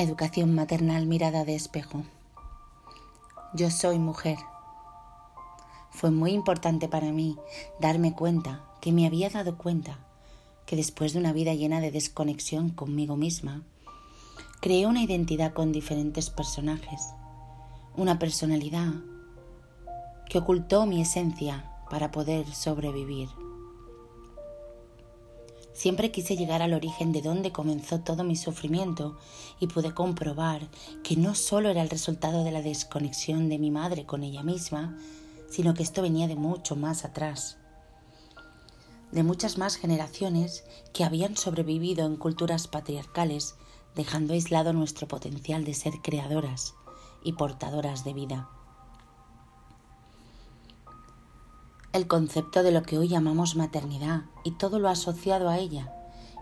[0.00, 2.04] Educación maternal mirada de espejo.
[3.52, 4.38] Yo soy mujer.
[5.90, 7.36] Fue muy importante para mí
[7.80, 9.98] darme cuenta que me había dado cuenta
[10.66, 13.64] que después de una vida llena de desconexión conmigo misma,
[14.60, 17.08] creé una identidad con diferentes personajes,
[17.96, 18.94] una personalidad
[20.30, 23.30] que ocultó mi esencia para poder sobrevivir.
[25.78, 29.16] Siempre quise llegar al origen de donde comenzó todo mi sufrimiento
[29.60, 30.66] y pude comprobar
[31.04, 34.98] que no solo era el resultado de la desconexión de mi madre con ella misma,
[35.48, 37.58] sino que esto venía de mucho más atrás,
[39.12, 43.54] de muchas más generaciones que habían sobrevivido en culturas patriarcales,
[43.94, 46.74] dejando aislado nuestro potencial de ser creadoras
[47.22, 48.50] y portadoras de vida.
[51.98, 55.92] El concepto de lo que hoy llamamos maternidad y todo lo asociado a ella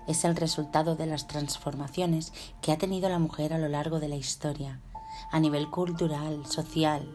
[0.06, 4.08] es el resultado de las transformaciones que ha tenido la mujer a lo largo de
[4.08, 4.82] la historia,
[5.32, 7.08] a nivel cultural, social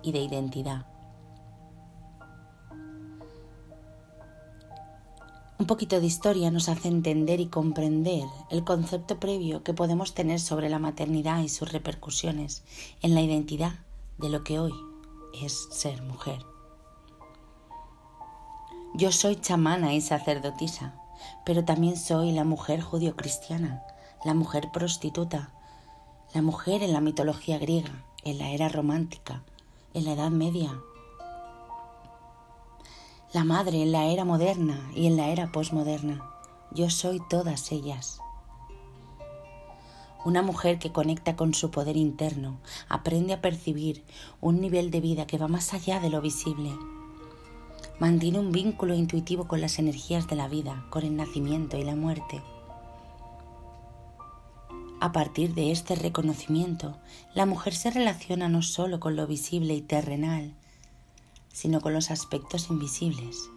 [0.00, 0.86] y de identidad.
[5.58, 10.38] Un poquito de historia nos hace entender y comprender el concepto previo que podemos tener
[10.38, 12.62] sobre la maternidad y sus repercusiones
[13.00, 13.72] en la identidad
[14.18, 14.72] de lo que hoy
[15.42, 16.51] es ser mujer.
[18.94, 20.92] Yo soy chamana y sacerdotisa,
[21.46, 23.82] pero también soy la mujer judío-cristiana,
[24.22, 25.50] la mujer prostituta,
[26.34, 29.44] la mujer en la mitología griega, en la era romántica,
[29.94, 30.78] en la Edad Media,
[33.32, 36.30] la madre en la era moderna y en la era posmoderna.
[36.70, 38.20] Yo soy todas ellas.
[40.22, 42.58] Una mujer que conecta con su poder interno,
[42.90, 44.04] aprende a percibir
[44.42, 46.72] un nivel de vida que va más allá de lo visible
[47.98, 51.94] mantiene un vínculo intuitivo con las energías de la vida, con el nacimiento y la
[51.94, 52.42] muerte.
[55.00, 56.96] A partir de este reconocimiento,
[57.34, 60.54] la mujer se relaciona no solo con lo visible y terrenal,
[61.52, 63.50] sino con los aspectos invisibles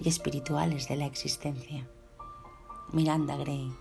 [0.00, 1.88] y espirituales de la existencia.
[2.92, 3.72] Miranda Gray.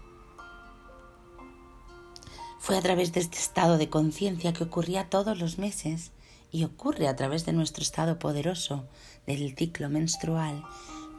[2.59, 6.11] Fue a través de este estado de conciencia que ocurría todos los meses
[6.51, 8.87] y ocurre a través de nuestro estado poderoso
[9.25, 10.63] del ciclo menstrual,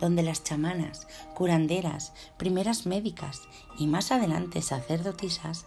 [0.01, 3.43] donde las chamanas, curanderas, primeras médicas
[3.79, 5.67] y más adelante sacerdotisas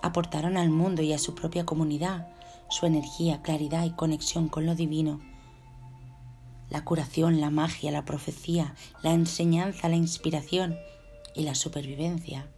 [0.00, 2.28] aportaron al mundo y a su propia comunidad
[2.68, 5.20] su energía, claridad y conexión con lo divino.
[6.70, 10.78] La curación, la magia, la profecía, la enseñanza, la inspiración
[11.34, 12.48] y la supervivencia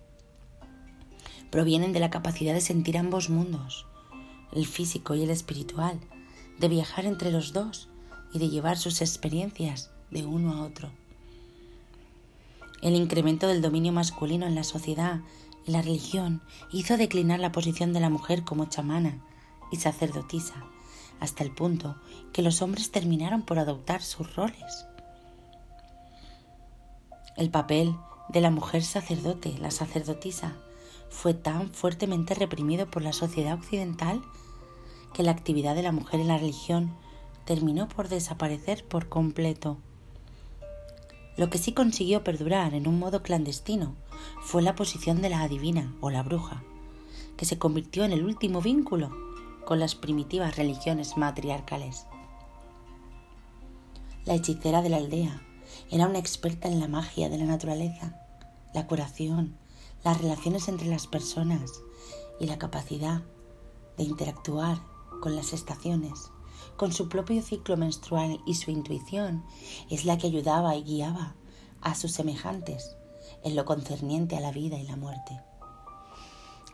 [1.51, 3.87] provienen de la capacidad de sentir ambos mundos,
[4.55, 6.01] el físico y el espiritual,
[6.59, 7.89] de viajar entre los dos
[8.33, 10.91] y de llevar sus experiencias de uno a otro.
[12.83, 15.21] El incremento del dominio masculino en la sociedad
[15.67, 19.25] y la religión hizo declinar la posición de la mujer como chamana
[19.73, 20.65] y sacerdotisa,
[21.21, 21.97] hasta el punto
[22.33, 24.87] que los hombres terminaron por adoptar sus roles.
[27.37, 27.97] El papel
[28.29, 30.57] de la mujer sacerdote, la sacerdotisa,
[31.09, 34.23] fue tan fuertemente reprimido por la sociedad occidental
[35.15, 36.93] que la actividad de la mujer en la religión
[37.47, 39.79] terminó por desaparecer por completo.
[41.37, 43.95] Lo que sí consiguió perdurar en un modo clandestino
[44.43, 46.63] fue la posición de la adivina o la bruja,
[47.37, 49.11] que se convirtió en el último vínculo
[49.65, 52.07] con las primitivas religiones matriarcales.
[54.27, 55.43] La hechicera de la aldea
[55.91, 58.21] era una experta en la magia de la naturaleza,
[58.73, 59.57] la curación,
[60.03, 61.83] las relaciones entre las personas
[62.41, 63.23] y la capacidad
[63.97, 64.94] de interactuar
[65.25, 66.31] con las estaciones,
[66.77, 69.43] con su propio ciclo menstrual y su intuición
[69.89, 71.35] es la que ayudaba y guiaba
[71.81, 72.95] a sus semejantes
[73.43, 75.41] en lo concerniente a la vida y la muerte.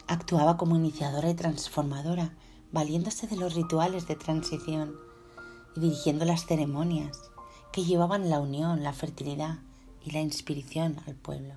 [0.09, 2.35] Actuaba como iniciadora y transformadora,
[2.73, 4.97] valiéndose de los rituales de transición
[5.77, 7.31] y dirigiendo las ceremonias
[7.71, 9.61] que llevaban la unión, la fertilidad
[10.05, 11.55] y la inspiración al pueblo.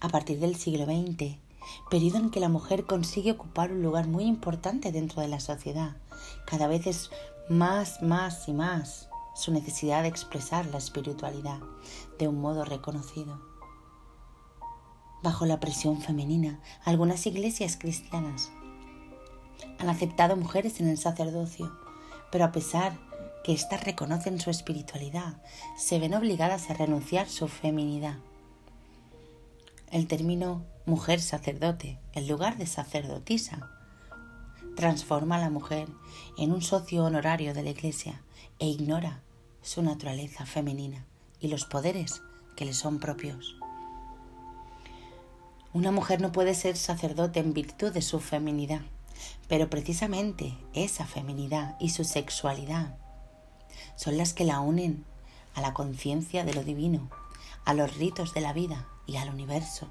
[0.00, 1.43] A partir del siglo XX,
[1.90, 5.96] periodo en que la mujer consigue ocupar un lugar muy importante dentro de la sociedad.
[6.46, 7.10] Cada vez es
[7.48, 11.60] más, más y más su necesidad de expresar la espiritualidad
[12.18, 13.40] de un modo reconocido.
[15.22, 18.52] Bajo la presión femenina, algunas iglesias cristianas
[19.78, 21.72] han aceptado mujeres en el sacerdocio,
[22.30, 22.98] pero a pesar
[23.42, 25.42] que éstas reconocen su espiritualidad,
[25.76, 28.16] se ven obligadas a renunciar su feminidad.
[29.94, 33.70] El término mujer sacerdote en lugar de sacerdotisa.
[34.74, 35.86] Transforma a la mujer
[36.36, 38.20] en un socio honorario de la Iglesia
[38.58, 39.22] e ignora
[39.62, 41.06] su naturaleza femenina
[41.38, 42.22] y los poderes
[42.56, 43.56] que le son propios.
[45.72, 48.82] Una mujer no puede ser sacerdote en virtud de su feminidad,
[49.46, 52.98] pero precisamente esa feminidad y su sexualidad
[53.94, 55.04] son las que la unen
[55.54, 57.10] a la conciencia de lo divino,
[57.64, 59.88] a los ritos de la vida y al universo.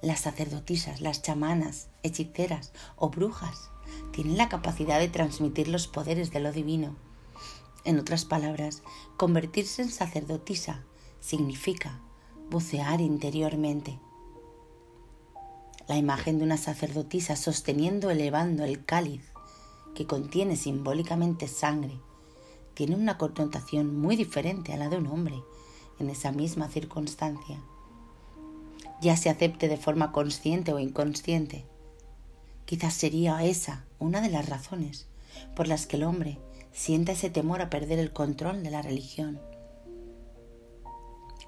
[0.00, 3.70] Las sacerdotisas, las chamanas, hechiceras o brujas
[4.12, 6.94] tienen la capacidad de transmitir los poderes de lo divino.
[7.84, 8.82] En otras palabras,
[9.16, 10.84] convertirse en sacerdotisa
[11.20, 12.00] significa
[12.50, 13.98] bucear interiormente.
[15.88, 19.32] La imagen de una sacerdotisa sosteniendo elevando el cáliz
[19.94, 21.98] que contiene simbólicamente sangre
[22.74, 25.42] tiene una connotación muy diferente a la de un hombre
[25.98, 27.58] en esa misma circunstancia
[29.00, 31.64] ya se acepte de forma consciente o inconsciente.
[32.64, 35.06] Quizás sería esa una de las razones
[35.54, 36.38] por las que el hombre
[36.72, 39.40] sienta ese temor a perder el control de la religión.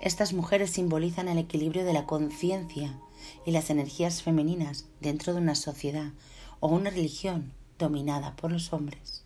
[0.00, 2.98] Estas mujeres simbolizan el equilibrio de la conciencia
[3.44, 6.12] y las energías femeninas dentro de una sociedad
[6.60, 9.24] o una religión dominada por los hombres.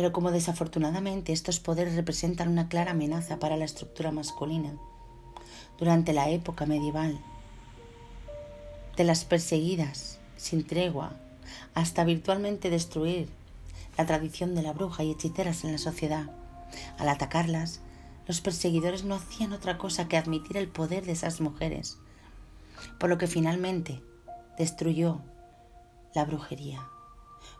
[0.00, 4.72] Pero como desafortunadamente estos poderes representan una clara amenaza para la estructura masculina,
[5.78, 7.20] durante la época medieval,
[8.96, 11.12] de las perseguidas sin tregua
[11.74, 13.28] hasta virtualmente destruir
[13.98, 16.30] la tradición de la bruja y hechiceras en la sociedad.
[16.96, 17.82] Al atacarlas,
[18.26, 21.98] los perseguidores no hacían otra cosa que admitir el poder de esas mujeres,
[22.98, 24.02] por lo que finalmente
[24.56, 25.20] destruyó
[26.14, 26.88] la brujería.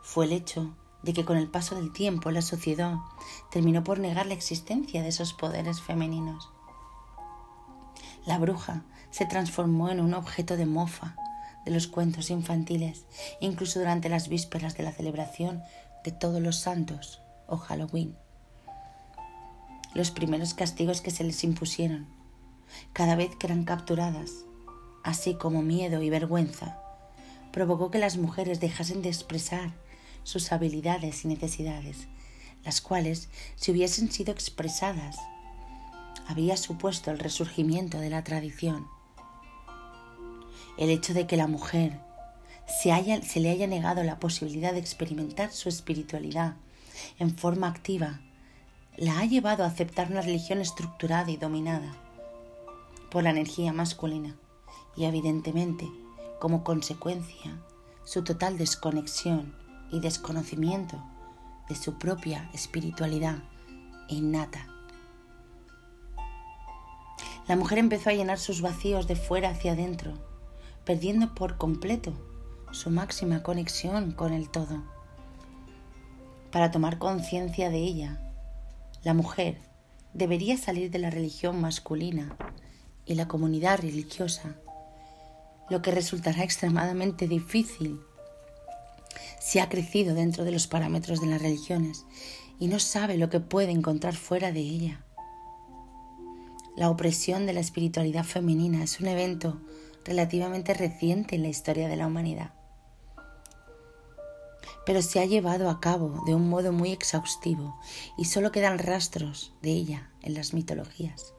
[0.00, 2.97] Fue el hecho de que con el paso del tiempo la sociedad
[3.50, 6.50] terminó por negar la existencia de esos poderes femeninos.
[8.26, 11.17] La bruja se transformó en un objeto de mofa
[11.64, 13.05] de los cuentos infantiles,
[13.41, 15.62] incluso durante las vísperas de la celebración
[16.05, 18.17] de todos los santos o Halloween.
[19.94, 22.06] Los primeros castigos que se les impusieron,
[22.93, 24.31] cada vez que eran capturadas,
[25.02, 26.79] así como miedo y vergüenza,
[27.52, 29.73] provocó que las mujeres dejasen de expresar
[30.22, 32.08] sus habilidades y necesidades,
[32.64, 35.17] las cuales, si hubiesen sido expresadas
[36.26, 38.87] había supuesto el resurgimiento de la tradición.
[40.78, 41.99] El hecho de que la mujer
[42.81, 46.55] se, haya, se le haya negado la posibilidad de experimentar su espiritualidad
[47.19, 48.20] en forma activa
[48.96, 51.96] la ha llevado a aceptar una religión estructurada y dominada
[53.11, 54.37] por la energía masculina
[54.96, 55.88] y evidentemente
[56.38, 57.58] como consecuencia
[58.05, 59.60] su total desconexión
[59.90, 61.02] y desconocimiento
[61.69, 63.38] de su propia espiritualidad
[64.08, 64.66] innata.
[67.46, 70.14] La mujer empezó a llenar sus vacíos de fuera hacia adentro,
[70.84, 72.12] perdiendo por completo
[72.72, 74.82] su máxima conexión con el todo.
[76.52, 78.20] Para tomar conciencia de ella,
[79.02, 79.60] la mujer
[80.12, 82.37] debería salir de la religión masculina
[83.06, 84.56] y la comunidad religiosa,
[85.69, 88.00] lo que resultará extremadamente difícil
[89.40, 92.06] si ha crecido dentro de los parámetros de las religiones
[92.60, 95.04] y no sabe lo que puede encontrar fuera de ella.
[96.76, 99.60] La opresión de la espiritualidad femenina es un evento
[100.04, 102.52] relativamente reciente en la historia de la humanidad,
[104.87, 107.78] pero se ha llevado a cabo de un modo muy exhaustivo
[108.16, 111.34] y solo quedan rastros de ella en las mitologías,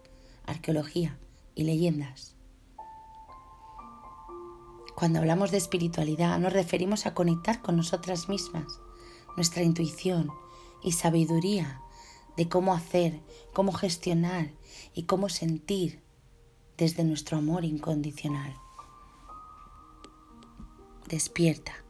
[0.45, 1.17] arqueología
[1.55, 2.35] y leyendas.
[5.01, 8.79] Cuando hablamos de espiritualidad nos referimos a conectar con nosotras mismas,
[9.35, 10.29] nuestra intuición
[10.83, 11.81] y sabiduría
[12.37, 13.19] de cómo hacer,
[13.51, 14.51] cómo gestionar
[14.93, 16.03] y cómo sentir
[16.77, 18.55] desde nuestro amor incondicional.
[21.07, 21.80] Despierta.